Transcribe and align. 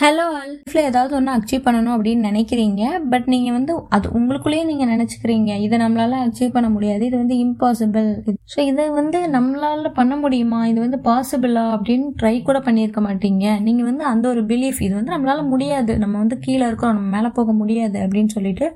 Hello 0.00 0.26
லைஃப்பில் 0.34 0.86
ஏதாவது 0.90 1.12
ஒன்று 1.16 1.32
அச்சீவ் 1.36 1.64
பண்ணணும் 1.64 1.94
அப்படின்னு 1.94 2.28
நினைக்கிறீங்க 2.28 2.82
பட் 3.12 3.26
நீங்கள் 3.32 3.54
வந்து 3.56 3.72
அது 3.96 4.06
உங்களுக்குள்ளேயே 4.18 4.64
நீங்கள் 4.68 4.90
நினச்சிக்கிறீங்க. 4.92 5.50
இதை 5.64 5.76
நம்மளால் 5.82 6.14
அச்சீவ் 6.26 6.54
பண்ண 6.54 6.68
முடியாது. 6.76 7.02
இது 7.08 7.16
வந்து 7.22 7.36
இம்பாசிபிள் 7.44 8.08
ஸோ 8.52 8.58
இதை 8.70 8.84
வந்து 9.00 9.18
நம்மளால் 9.34 9.84
பண்ண 9.98 10.16
முடியுமா? 10.22 10.60
இது 10.70 10.78
வந்து 10.84 11.00
பாசிபிளா 11.08 11.64
அப்படின்னு 11.74 12.06
ட்ரை 12.22 12.34
கூட 12.48 12.60
பண்ணியிருக்க 12.68 13.02
மாட்டீங்க. 13.08 13.44
நீங்கள் 13.66 13.88
வந்து 13.90 14.06
அந்த 14.12 14.24
ஒரு 14.32 14.44
பிலீஃப் 14.52 14.80
இது 14.86 14.94
வந்து 15.00 15.14
நம்மளால் 15.16 15.44
முடியாது. 15.52 15.94
நம்ம 16.04 16.16
வந்து 16.22 16.38
கீழே 16.46 16.64
இருக்கோம் 16.70 16.96
நம்ம 16.98 17.12
மேலே 17.16 17.32
போக 17.40 17.52
முடியாது 17.60 17.98
அப்படின்னு 18.06 18.32
சொல்லிட்டு 18.36 18.68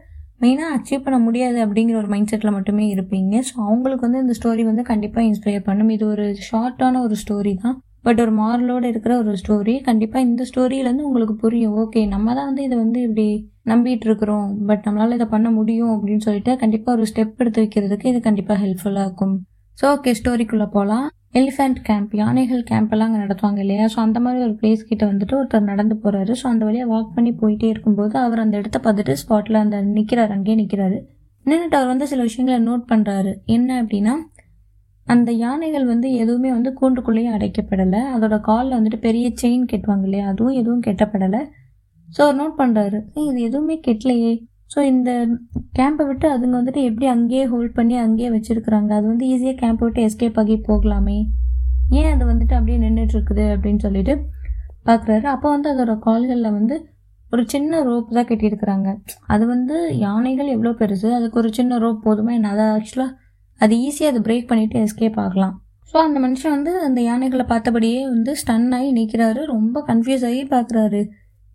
மெயினாக 0.44 0.76
அச்சீவ் 0.78 1.06
பண்ண 1.08 1.20
முடியாது 1.28 1.58
அப்படிங்கிற 1.66 1.98
ஒரு 2.02 2.12
மைண்ட் 2.14 2.32
செட்டில் 2.32 2.56
மட்டுமே 2.58 2.86
இருப்பீங்க. 2.94 3.34
ஸோ 3.48 3.54
அவங்களுக்கு 3.68 4.08
வந்து 4.08 4.22
இந்த 4.26 4.36
ஸ்டோரி 4.40 4.64
வந்து 4.72 4.84
கண்டிப்பாக 4.92 5.28
இன்ஸ்பயர் 5.30 5.66
பண்ணும். 5.70 5.94
இது 5.96 6.06
ஒரு 6.14 6.26
ஷார்ட்டான 6.50 7.02
ஒரு 7.08 7.16
ஸ்டோரி 7.24 7.54
தான். 7.64 7.76
பட் 8.04 8.20
ஒரு 8.24 8.32
மாரலோடு 8.40 8.86
இருக்கிற 8.92 9.12
ஒரு 9.22 9.32
ஸ்டோரி 9.42 9.74
கண்டிப்பாக 9.88 10.26
இந்த 10.28 10.42
ஸ்டோரியிலேருந்து 10.50 11.06
உங்களுக்கு 11.08 11.34
புரியும். 11.44 11.74
ஓகே 11.82 12.00
நம்ம 12.14 12.34
தான் 12.38 12.48
வந்து 12.50 12.64
இதை 12.68 12.76
வந்து 12.84 13.00
இப்படி 13.06 13.26
நம்பிட்டு 13.72 14.06
இருக்கிறோம். 14.08 14.48
பட் 14.68 14.84
நம்மளால் 14.86 15.16
இதை 15.18 15.26
பண்ண 15.34 15.48
முடியும் 15.58 15.92
அப்படின்னு 15.94 16.24
சொல்லிட்டு 16.28 16.54
கண்டிப்பாக 16.62 16.96
ஒரு 16.96 17.06
ஸ்டெப் 17.10 17.40
எடுத்து 17.44 17.62
வைக்கிறதுக்கு 17.64 18.10
இது 18.12 18.20
கண்டிப்பாக 18.28 18.58
ஹெல்ப்ஃபுல்லாக 18.64 19.06
இருக்கும். 19.08 19.34
ஸோ 19.78 19.84
ஓகே 19.94 20.12
ஸ்டோரிக்குள்ளே 20.18 20.68
போகலாம் 20.76 21.06
எலிஃபென்ட் 21.40 21.78
கேம்ப் 21.86 22.12
யானைகள் 22.18 22.60
கேம்ப் 22.68 22.92
எல்லாம் 22.94 23.08
அங்கே 23.08 23.22
நடத்துவாங்க 23.22 23.60
இல்லையா? 23.62 23.86
ஸோ 23.94 23.98
அந்த 24.04 24.18
மாதிரி 24.24 24.44
ஒரு 24.46 24.54
பிளேஸ் 24.60 24.82
கிட்ட 24.90 25.04
வந்துட்டு 25.10 25.34
ஒருத்தர் 25.38 25.70
நடந்து 25.70 25.94
போகிறாரு 26.02 26.32
ஸோ 26.40 26.46
அந்த 26.52 26.62
வழியாக 26.68 26.90
வாக் 26.92 27.14
பண்ணி 27.16 27.32
போயிட்டே 27.40 27.68
இருக்கும்போது 27.72 28.14
அவர் 28.24 28.42
அந்த 28.44 28.54
இடத்த 28.60 28.78
பார்த்துட்டு 28.84 29.14
ஸ்பாட்டில் 29.22 29.62
அந்த 29.62 29.78
நிற்கிறாரு 29.96 30.32
அங்கேயே 30.36 30.58
நிற்கிறாரு 30.60 30.98
நின்றுட்டு 31.46 31.76
அவர் 31.78 31.92
வந்து 31.92 32.06
சில 32.06 32.22
விஷயங்களை 32.22 32.58
நோட் 32.68 32.84
பண்ணுறாரு 32.92 33.32
என்ன 33.56 33.70
அப்படின்னா 33.82 34.12
அந்த 35.06 35.30
யானைகள் 35.44 35.86
வந்து 35.92 36.08
எதுவுமே 36.22 36.50
வந்து 36.56 36.70
கூண்டுக்குள்ளேயே 36.80 37.30
அடைக்கப்படலை. 37.36 38.00
அதோட 38.14 38.36
காலில் 38.48 38.76
வந்துட்டு 38.76 39.00
பெரிய 39.06 39.26
செயின் 39.40 39.68
கெட்டுவாங்க 39.72 40.06
இல்லையா? 40.08 40.26
அதுவும் 40.32 40.56
எதுவும் 40.60 40.84
கெட்டப்படலை. 40.86 41.42
ஸோ 42.08 42.20
அவர் 42.24 42.38
நோட் 42.40 42.58
பண்ணுறாரு 42.60 42.98
இது 43.30 43.38
எதுவுமே 43.48 43.76
கெட்டலையே. 43.86 44.32
ஸோ 44.74 44.80
இந்த 44.92 45.10
கேம்பை 45.78 46.04
விட்டு 46.08 46.26
அதுங்க 46.34 46.56
வந்துட்டு 46.60 46.82
எப்படி 46.90 47.06
அங்கேயே 47.14 47.44
ஹோல்ட் 47.52 47.74
பண்ணி 47.78 47.96
அங்கேயே 48.04 48.30
வச்சுருக்குறாங்க? 48.36 48.90
அது 48.98 49.06
வந்து 49.12 49.26
ஈஸியாக 49.32 49.56
கேம்பை 49.62 49.84
விட்டு 49.86 50.04
எஸ்கேப் 50.08 50.40
ஆகி 50.42 50.56
போகலாமே. 50.70 51.18
ஏன் 52.00 52.10
அது 52.14 52.24
வந்துட்டு 52.30 52.54
அப்படியே 52.58 52.78
நின்றுட்டு 52.84 53.14
இருக்குது 53.16 53.44
அப்படின்னு 53.54 53.82
சொல்லிட்டு 53.86 54.14
பார்க்குறாரு 54.88 55.26
அப்போ 55.34 55.48
வந்து 55.54 55.68
அதோட 55.74 55.92
கால்களில் 56.06 56.56
வந்து 56.58 56.76
ஒரு 57.32 57.42
சின்ன 57.52 57.82
ரோப் 57.88 58.14
தான் 58.16 58.28
கட்டியிருக்கிறாங்க. 58.30 58.88
அது 59.34 59.44
வந்து 59.46 59.76
யானைகள் 60.06 60.50
எவ்வளோ 60.54 60.72
பெருசு? 60.80 61.08
அதுக்கு 61.18 61.38
ஒரு 61.42 61.50
சின்ன 61.58 61.78
ரோப் 61.84 62.04
போதுமா? 62.06 62.32
என்ன 62.38 62.50
அதை 62.54 62.64
ஆக்சுவலாக 62.76 63.12
அது 63.60 63.74
ஈஸியாக 63.86 64.12
அதை 64.12 64.20
பிரேக் 64.26 64.50
பண்ணிவிட்டு 64.50 64.82
எஸ்கேப் 64.84 65.20
ஆகலாம். 65.24 65.54
ஸோ 65.90 65.96
அந்த 66.06 66.18
மனுஷன் 66.24 66.54
வந்து 66.56 66.72
அந்த 66.86 67.00
யானைகளை 67.10 67.44
பார்த்தபடியே 67.52 68.00
வந்து 68.14 68.32
ஸ்டன் 68.40 68.72
ஆகி 68.78 68.90
நிற்கிறாரு 68.98 69.40
ரொம்ப 69.54 69.82
கன்ஃபியூஸ் 69.90 70.26
ஆகி 70.28 70.42
பார்க்குறாரு. 70.54 71.00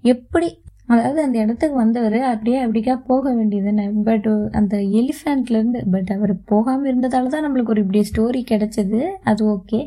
எப்படி? 0.04 0.50
அதாவது 0.94 1.20
அந்த 1.24 1.38
இடத்துக்கு 1.44 1.76
வந்தவர் 1.82 2.20
அப்படியே 2.30 2.60
அப்படிக்கா 2.66 2.94
போக 3.10 3.34
வேண்டியதுன்னு 3.34 3.86
பட் 4.08 4.30
அந்த 4.60 4.76
எலிஃபேண்ட்லேருந்து 5.00 5.82
பட் 5.94 6.12
அவர் 6.16 6.34
போகாமல் 6.52 6.90
இருந்ததால 6.92 7.32
தான் 7.34 7.46
நம்மளுக்கு 7.46 7.74
ஒரு 7.76 7.84
இப்படி 7.86 8.02
ஸ்டோரி 8.12 8.42
கிடச்சிது. 8.52 9.02
அது 9.32 9.44
ஓகே 9.56 9.80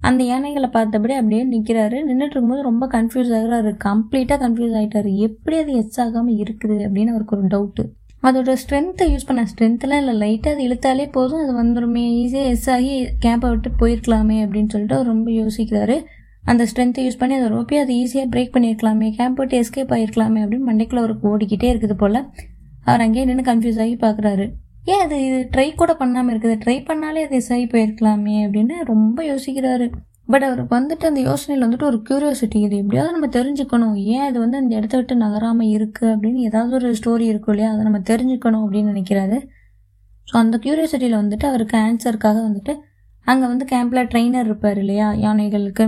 அந்த 0.00 0.22
யானைகளை 0.30 0.68
பார்த்தபடி 0.76 1.14
அப்படியே 1.20 1.42
நிற்கிறாரு 1.52 1.96
நின்றுட்டு 2.08 2.34
இருக்கும்போது 2.34 2.68
ரொம்ப 2.68 2.84
கன்ஃபியூஸ் 2.96 3.32
ஆகுறாரு. 3.38 3.70
கம்ப்ளீட்டாக 3.86 4.38
கன்ஃபியூஸ் 4.44 4.76
ஆகிட்டாரு 4.80 5.10
எப்படி 5.26 5.56
அது 5.62 5.72
எச் 5.80 6.00
ஆகாமல் 6.04 6.38
இருக்குது 6.44 6.78
அப்படின்னு 6.86 7.12
அவருக்கு 7.14 7.36
ஒரு 7.38 7.50
டவுட்டு 7.54 7.84
அதோட 8.28 8.54
ஸ்ட்ரென்த்தை 8.62 9.04
யூஸ் 9.10 9.26
பண்ண 9.28 9.42
ஸ்ட்ரென்த்தெலாம் 9.50 10.00
இல்லை 10.02 10.14
லைட்டாக 10.22 10.54
அது 10.54 10.64
இழுத்தாலே 10.68 11.04
போதும். 11.16 11.42
அது 11.44 11.52
வந்துருமே 11.60 12.02
ஈஸியாக 12.22 12.52
எஸ் 12.54 12.70
ஆகி 12.70 12.94
கேம்பை 13.24 13.50
விட்டு 13.52 13.70
போயிருக்கலாமே 13.82 14.38
அப்படின்னு 14.44 14.72
சொல்லிட்டு 14.74 14.96
அவர் 14.98 15.12
ரொம்ப 15.14 15.30
யோசிக்கிறாரு. 15.40 15.96
அந்த 16.50 16.62
ஸ்ட்ரென்த்தை 16.70 17.02
யூஸ் 17.06 17.20
பண்ணி 17.20 17.34
அதை 17.38 17.48
ரோப்பி 17.54 17.76
அது 17.82 17.92
ஈஸியாக 18.02 18.28
பிரேக் 18.34 18.54
பண்ணியிருக்கலாமே 18.56 19.08
கேம்ப் 19.18 19.40
விட்டு 19.40 19.56
எஸ்கேப் 19.62 19.94
ஆகிருக்கலாமே 19.96 20.42
அப்படின்னு 20.44 20.68
மண்டைக்குள்ள 20.70 21.02
அவருக்கு 21.04 21.30
ஓடிக்கிட்டே 21.32 21.70
இருக்குது 21.72 21.96
போல். 22.02 22.20
அவர் 22.84 23.04
அங்கேயே 23.06 23.24
நின்று 23.30 23.46
கன்ஃபியூஸ் 23.50 23.80
ஆகி 23.84 23.96
பார்க்குறாரு 24.04 24.46
ஏன் 24.92 25.02
அது 25.04 25.16
இது 25.26 25.40
ட்ரை 25.54 25.66
கூட 25.80 25.92
பண்ணாமல் 26.02 26.32
இருக்குது. 26.34 26.54
ட்ரை 26.64 26.76
பண்ணாலே 26.90 27.22
அது 27.26 27.36
எஸ் 27.40 27.52
ஆகி 27.56 27.66
போயிருக்கலாமே 27.74 28.36
அப்படின்னு 28.44 28.76
ரொம்ப 28.92 29.18
யோசிக்கிறாரு. 29.32 29.88
பட் 30.32 30.42
அவருக்கு 30.42 30.72
வந்துட்டு 30.78 31.04
அந்த 31.10 31.20
யோசனையில் 31.20 31.64
வந்துட்டு 31.66 31.86
ஒரு 31.90 31.98
க்யூரியாசிட்டி 32.08 32.58
இது 32.66 32.76
எப்படியாவது 32.76 33.14
நம்ம 33.16 33.28
தெரிஞ்சுக்கணும். 33.38 33.96
ஏன் 34.14 34.24
அது 34.28 34.38
வந்து 34.38 34.56
அந்த 34.56 34.72
இடத்த 34.76 34.96
விட்டு 34.96 35.16
நகராமல் 35.16 35.70
இருக்குது 35.76 36.10
அப்படின்னு 36.14 36.40
ஏதாவது 36.48 36.74
ஒரு 36.74 36.90
ஸ்டோரி 37.00 37.26
இருக்கும் 37.32 37.54
இல்லையா? 37.54 37.70
அதை 37.72 37.82
நம்ம 37.82 38.00
தெரிஞ்சுக்கணும் 38.10 38.64
அப்படின்னு 38.64 38.92
நினைக்கிறாரு. 38.94 39.38
ஸோ 40.28 40.36
அந்த 40.36 40.56
க்யூரியாசிட்டியில் 40.64 41.20
வந்துட்டு 41.22 41.46
அவருக்கு 41.46 41.76
ஆன்சருக்காக 41.78 42.38
வந்துட்டு 42.48 42.74
அங்கே 43.26 43.46
வந்து 43.46 43.64
கேம்பில் 43.72 44.08
ட்ரெயினர் 44.12 44.48
இருப்பார் 44.50 44.78
இல்லையா? 44.78 45.08
யானைகளுக்கு. 45.26 45.86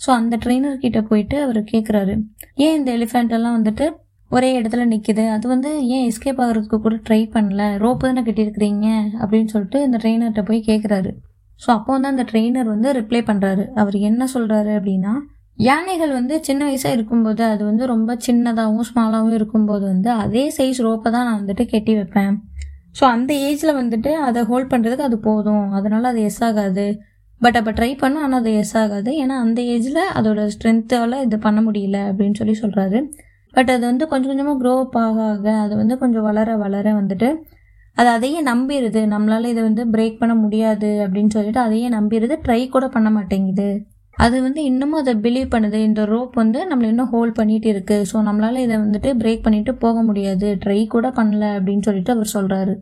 ஸோ 0.00 0.08
அந்த 0.10 0.34
ட்ரெயினர்கிட்ட 0.44 1.00
போயிட்டு 1.02 1.36
அவர் 1.42 1.60
கேட்குறாரு 1.72 2.14
ஏன் 2.54 2.74
இந்த 2.78 2.90
எலிஃபெண்ட்டெல்லாம் 2.96 3.56
வந்துட்டு 3.58 3.86
ஒரே 4.30 4.60
இடத்துல 4.60 4.84
நிற்கிது 4.92 5.24
அது 5.28 5.48
வந்து 5.48 5.70
ஏன் 5.86 6.04
எஸ்கேப் 6.10 6.40
ஆகிறதுக்கு 6.44 6.78
கூட 6.80 6.94
ட்ரை 7.08 7.22
பண்ணல? 7.34 7.62
ரோப்பு 7.84 8.06
தானே 8.08 8.22
கட்டியிருக்கிறீங்க? 8.22 8.86
அப்படின்னு 9.20 9.44
சொல்லிட்டு 9.44 9.80
இந்த 9.82 9.98
ட்ரெயினர்கிட்ட 10.02 10.44
போய் 10.44 10.68
கேட்குறாரு 10.68 11.10
ஸோ 11.60 11.68
அப்போ 11.70 11.90
வந்து 11.92 12.08
அந்த 12.08 12.24
ட்ரெயினர் 12.30 12.68
வந்து 12.74 12.88
ரிப்ளை 12.92 13.20
பண்ணுறாரு 13.28 13.64
அவர் 13.74 13.96
என்ன 14.08 14.22
சொல்கிறாரு 14.34 14.72
அப்படின்னா 14.78 15.12
யானைகள் 15.58 16.10
வந்து 16.10 16.34
சின்ன 16.42 16.62
வயசாக 16.64 16.96
இருக்கும்போது 16.96 17.42
அது 17.44 17.62
வந்து 17.64 17.84
ரொம்ப 17.86 18.16
சின்னதாகவும் 18.26 18.86
ஸ்மாலாகவும் 18.90 19.36
இருக்கும்போது 19.38 19.84
வந்து 19.92 20.10
அதே 20.24 20.44
சைஸ் 20.56 20.80
ரோப்பை 20.86 21.10
தான் 21.10 21.26
நான் 21.28 21.38
வந்துட்டு 21.40 21.64
கட்டி 21.70 21.92
வைப்பேன். 21.94 22.34
ஸோ 22.96 23.04
அந்த 23.06 23.32
ஏஜில் 23.48 23.78
வந்துட்டு 23.80 24.10
அதை 24.26 24.40
ஹோல்ட் 24.42 24.70
பண்ணுறதுக்கு 24.72 25.06
அது 25.08 25.18
போதும். 25.20 25.66
அதனால் 25.72 26.04
அது 26.04 26.20
எஸ் 26.22 26.42
ஆகாது. 26.44 26.86
பட் 27.40 27.56
அப்போ 27.60 27.72
ட்ரை 27.78 27.90
பண்ணும் 27.98 28.24
ஆனால் 28.26 28.40
அது 28.40 28.52
எஸ் 28.62 28.76
ஆகாது. 28.76 29.10
ஏன்னா 29.22 29.36
அந்த 29.44 29.60
ஏஜில் 29.74 30.02
அதோட 30.18 30.42
ஸ்ட்ரென்த்தால் 30.54 31.16
இது 31.26 31.38
பண்ண 31.38 31.60
முடியல 31.60 31.98
அப்படின்னு 32.10 32.38
சொல்லி 32.38 32.56
சொல்கிறாரு 32.62 33.00
பட் 33.54 33.70
அது 33.70 33.84
வந்து 33.90 34.04
கொஞ்சம் 34.08 34.30
கொஞ்சமாக 34.30 34.58
க்ரோ 34.62 34.72
அப் 34.80 34.96
ஆக 35.02 35.18
ஆக 35.32 35.46
அது 35.64 35.74
வந்து 35.76 35.94
கொஞ்சம் 35.98 36.24
வளர 36.28 36.56
வளர 36.56 36.86
வந்துட்டு 36.94 37.28
அது 37.96 38.08
அதையே 38.08 38.40
நம்பிடுது 38.42 39.02
நம்மளால் 39.12 39.50
இதை 39.52 39.62
வந்து 39.62 39.84
பிரேக் 39.92 40.18
பண்ண 40.18 40.34
முடியாது 40.34 40.90
அப்படின்னு 41.04 41.34
சொல்லிட்டு 41.36 41.60
அதையே 41.60 41.88
நம்பிடுது 41.88 42.34
ட்ரை 42.46 42.60
கூட 42.68 42.86
பண்ண 42.88 43.10
மாட்டேங்குது. 43.10 43.68
அது 44.18 44.36
வந்து 44.42 44.60
இன்னமும் 44.64 45.00
அதை 45.00 45.14
பிலீவ் 45.24 45.48
பண்ணுது. 45.54 45.78
இந்த 45.88 46.02
ரோப் 46.04 46.34
வந்து 46.34 46.58
நம்மளை 46.70 46.88
இன்னும் 46.88 47.10
ஹோல்ட் 47.14 47.38
பண்ணிட்டு 47.38 47.68
இருக்கு. 47.68 47.96
ஸோ 48.10 48.18
நம்மளால் 48.22 48.62
இதை 48.64 48.76
வந்துட்டு 48.84 49.10
பிரேக் 49.14 49.44
பண்ணிட்டு 49.46 49.72
போக 49.76 50.02
முடியாது. 50.02 50.48
ட்ரை 50.64 50.80
கூட 50.86 51.08
பண்ணல 51.18 51.44
அப்படின்னு 51.56 51.86
சொல்லிட்டு 51.88 52.14
அவர் 52.16 52.34
சொல்கிறாரு 52.36 52.74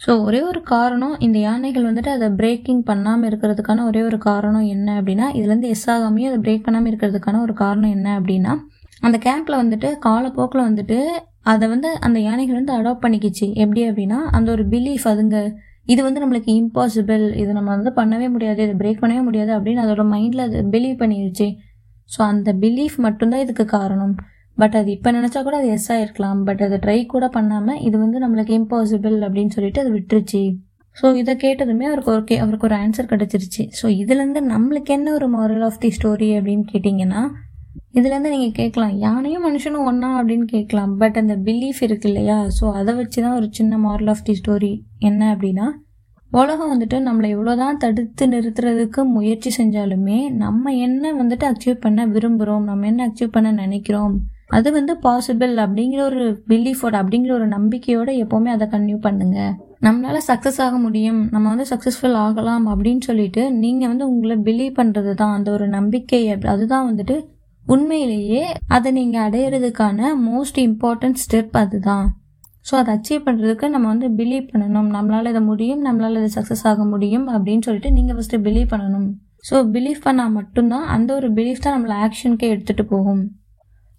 ஸோ 0.00 0.12
ஒரே 0.22 0.40
ஒரு 0.42 0.60
காரணம் 0.64 1.14
இந்த 1.18 1.38
யானைகள் 1.38 1.88
வந்துட்டு 1.88 2.10
அதை 2.12 2.28
பிரேக்கிங் 2.38 2.82
பண்ணாமல் 2.82 3.28
இருக்கிறதுக்கான 3.30 3.84
ஒரே 3.84 4.00
ஒரு 4.02 4.18
காரணம் 4.20 4.66
என்ன 4.66 4.88
அப்படின்னா 5.00 5.26
இதுலேருந்து 5.34 5.68
எஸ் 5.68 5.88
ஆகாமையும் 5.90 6.30
அதை 6.30 6.38
பிரேக் 6.40 6.64
பண்ணாமல் 6.64 6.90
இருக்கிறதுக்கான 6.92 7.40
ஒரு 7.42 7.54
காரணம் 7.54 7.92
என்ன 7.92 8.08
அப்படின்னா 8.20 8.52
அந்த 9.02 9.16
கேம்பில் 9.18 9.60
வந்துட்டு 9.60 9.88
காலப்போக்கில் 9.98 10.66
வந்துட்டு 10.66 10.98
அதை 11.46 11.66
வந்து 11.74 11.88
அந்த 12.06 12.18
யானைகள் 12.28 12.58
வந்து 12.60 12.74
அடாப்ட் 12.78 13.04
பண்ணிக்கிச்சு. 13.04 13.46
எப்படி 13.64 13.82
அப்படின்னா 13.88 14.18
அந்த 14.36 14.48
ஒரு 14.56 14.64
பிலீஃப் 14.74 15.06
அதுங்க. 15.12 15.38
இது 15.92 16.00
வந்து 16.06 16.20
நம்மளுக்கு 16.22 16.50
இம்பாசிபிள் 16.62 17.24
இது 17.42 17.50
நம்ம 17.58 17.70
வந்து 17.76 17.92
பண்ணவே 18.00 18.26
முடியாது. 18.34 18.60
இதை 18.66 18.74
பிரேக் 18.82 19.02
பண்ணவே 19.02 19.22
முடியாது 19.28 19.52
அப்படின்னு 19.56 19.84
அதோட 19.84 20.02
மைண்டில் 20.14 20.44
அது 20.46 20.58
பிலீவ் 20.74 20.96
பண்ணிடுச்சு 21.02 21.48
ஸோ 22.10 22.20
அந்த 22.32 22.50
பிலீஃப் 22.64 22.96
மட்டும்தான் 23.06 23.42
இதுக்கு 23.44 23.64
காரணம். 23.78 24.14
பட் 24.58 24.74
அது 24.80 24.88
இப்போ 24.94 25.10
நினச்சா 25.10 25.40
கூட 25.42 25.56
அது 25.60 25.68
எஸ் 25.76 25.90
ஆகிருக்கலாம் 25.92 26.40
பட் 26.48 26.62
அதை 26.66 26.76
ட்ரை 26.84 26.98
கூட 27.06 27.26
பண்ணாமல் 27.36 27.80
இது 27.86 27.96
வந்து 27.98 28.18
நம்மளுக்கு 28.24 28.54
இம்பாசிபிள் 28.60 29.16
அப்படின்னு 29.26 29.54
சொல்லிட்டு 29.56 29.82
அது 29.84 29.92
விட்டுருச்சு. 29.98 30.42
ஸோ 30.96 31.06
இதை 31.20 31.34
கேட்டதுமே 31.44 31.84
அவருக்கு 31.90 32.12
ஓகே 32.16 32.36
அவருக்கு 32.42 32.66
ஒரு 32.68 32.76
ஆன்சர் 32.82 33.10
கிடச்சிருச்சு. 33.12 33.62
ஸோ 33.78 33.86
இதுலேருந்து 34.02 34.40
நம்மளுக்கு 34.54 34.92
என்ன 34.96 35.12
ஒரு 35.18 35.28
மாரல் 35.36 35.64
ஆஃப் 35.68 35.80
தி 35.84 35.90
ஸ்டோரி 35.98 36.28
அப்படின்னு 36.38 36.66
கேட்டிங்கன்னா 36.72 37.22
இதுலேருந்து 37.94 38.32
நீங்கள் 38.34 38.58
கேட்கலாம். 38.58 38.94
யானையும் 39.06 39.46
மனுஷனும் 39.46 39.86
ஒன்றா 39.90 40.10
அப்படின்னு 40.18 40.46
கேட்கலாம். 40.54 40.92
பட் 41.00 41.16
அந்த 41.22 41.34
பிலீஃப் 41.46 41.80
இருக்கு 41.86 42.08
இல்லையா? 42.10 42.36
ஸோ 42.58 42.64
அதை 42.80 42.92
வச்சு 43.00 43.18
தான் 43.24 43.38
ஒரு 43.38 43.48
சின்ன 43.58 43.78
மாரல் 43.86 44.10
ஆஃப் 44.12 44.26
தி 44.28 44.34
ஸ்டோரி 44.40 44.72
என்ன 45.08 45.22
அப்படின்னா 45.34 45.66
உலகம் 46.32 46.70
வந்துட்டு 46.72 46.98
நம்மளை 47.06 47.28
எவ்வளோதான் 47.34 47.80
தடுத்து 47.82 48.26
நிறுத்துறதுக்கு 48.34 49.00
முயற்சி 49.16 49.50
செஞ்சாலுமே 49.58 50.18
நம்ம 50.42 50.72
என்ன 50.86 51.12
வந்துட்டு 51.18 51.44
அச்சீவ் 51.48 51.82
பண்ண 51.82 52.06
விரும்புகிறோம் 52.14 52.64
நம்ம 52.70 52.86
என்ன 52.86 53.08
அச்சீவ் 53.08 53.34
பண்ண 53.34 53.50
நினைக்கிறோம் 53.64 54.14
அது 54.56 54.68
வந்து 54.76 54.92
பாசிபிள் 55.04 55.52
அப்படிங்கிற 55.64 56.00
ஒரு 56.08 56.24
பிலீஃபோட 56.50 56.94
அப்படிங்கிற 57.02 57.32
ஒரு 57.38 57.46
நம்பிக்கையோட 57.56 58.10
எப்போவுமே 58.22 58.50
அதை 58.54 58.66
கன்டினியூ 58.72 58.98
பண்ணுங்க. 59.06 59.38
நம்மளால 59.86 60.18
சக்ஸஸ் 60.30 60.60
ஆக 60.64 60.74
முடியும் 60.78 61.20
நம்ம 61.34 61.44
வந்து 61.52 61.66
சக்ஸஸ்ஃபுல் 61.70 62.18
ஆகலாம் 62.24 62.66
அப்படின்னு 62.72 63.04
சொல்லிட்டு 63.08 63.44
நீங்கள் 63.62 63.90
வந்து 63.92 64.04
உங்களை 64.12 64.36
பிலீவ் 64.48 64.74
பண்ணுறது 64.80 65.12
தான் 65.22 65.36
அந்த 65.36 65.48
ஒரு 65.56 65.68
நம்பிக்கை 65.76 66.20
அதுதான் 66.54 66.88
வந்துட்டு 66.90 67.16
உண்மையிலேயே 67.66 68.42
அதை 68.76 68.90
நீங்கள் 68.98 69.24
அடையிறதுக்கான 69.26 70.08
மோஸ்ட் 70.28 70.58
இம்பார்ட்டன்ட் 70.68 71.20
ஸ்டெப் 71.24 71.56
அதுதான். 71.62 72.06
ஸோ 72.68 72.72
அதை 72.80 72.90
அச்சீவ் 72.96 73.26
பண்ணுறதுக்கு 73.26 73.66
நம்ம 73.74 73.86
வந்து 73.92 74.08
பிலீவ் 74.18 74.46
பண்ணணும். 74.52 74.88
நம்மளால் 74.96 75.30
இதை 75.32 75.42
முடியும் 75.50 75.84
நம்மளால் 75.86 76.18
இதை 76.20 76.30
சக்ஸஸ் 76.38 76.64
ஆக 76.70 76.84
முடியும் 76.94 77.26
அப்படின்னு 77.34 77.66
சொல்லிட்டு 77.66 77.92
நீங்கள் 77.98 78.16
ஃபஸ்ட்டு 78.18 78.42
பிலீவ் 78.46 78.68
பண்ணணும். 78.72 79.08
ஸோ 79.48 79.54
பிலீவ் 79.74 80.00
பண்ணால் 80.06 80.34
மட்டும்தான் 80.38 80.88
அந்த 80.96 81.10
ஒரு 81.18 81.28
பிலீஃப் 81.38 81.64
தான் 81.64 81.74
நம்மளை 81.76 81.96
ஆக்ஷனுக்கே 82.06 82.50
எடுத்துகிட்டு 82.54 82.84
போகும். 82.92 83.22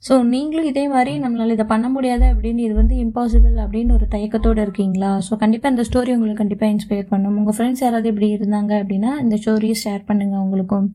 ஸோ 0.04 0.14
நீங்களும் 0.34 0.70
இதே 0.70 0.84
மாதிரி 0.94 1.12
நம்மளால் 1.24 1.54
இதை 1.56 1.66
பண்ண 1.74 1.88
முடியாது 1.96 2.26
அப்படின்னு 2.32 2.62
இது 2.66 2.74
வந்து 2.80 2.96
இம்பாசிபிள் 3.04 3.56
அப்படின்னு 3.66 3.96
ஒரு 3.98 4.06
தயக்கத்தோடு 4.16 4.62
இருக்கீங்களா? 4.66 5.12
ஸோ 5.28 5.36
கண்டிப்பாக 5.44 5.74
இந்த 5.74 5.84
ஸ்டோரி 5.90 6.14
உங்களுக்கு 6.16 6.42
கண்டிப்பாக 6.44 6.74
இன்ஸ்பயர் 6.76 7.12
பண்ணும். 7.12 7.38
உங்கள் 7.42 7.56
ஃப்ரெண்ட்ஸ் 7.58 7.84
யாராவது 7.86 8.10
இப்படி 8.14 8.30
இருந்தாங்க 8.38 8.72
அப்படின்னா 8.82 9.14
இந்த 9.24 9.38
ஸ்டோரியை 9.42 9.78
ஷேர் 9.84 10.04
பண்ணுங்கள் 10.10 10.44
உங்களுக்கும். 10.46 10.88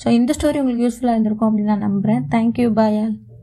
ஸோ 0.00 0.08
இந்த 0.10 0.32
ஸ்டோரி 0.32 0.60
உங்களுக்கு 0.60 0.84
யூஸ்ஃபுல்லாக 0.84 1.16
இருந்திருக்கும் 1.16 1.48
அப்படின்னு 1.48 1.72
நான் 1.72 1.86
நம்புகிறேன் 1.88 2.22
தேங்க்யூ 2.32 2.68
பாயால் 2.76 3.12